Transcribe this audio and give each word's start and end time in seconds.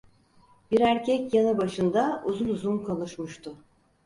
Bir 0.71 0.79
erkek 0.79 1.33
yanı 1.33 1.57
başında 1.57 2.21
uzun 2.25 2.49
uzun 2.49 2.79
konuşmuştu. 2.79 3.57